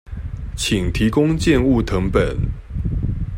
[0.57, 2.35] 請提供建物謄本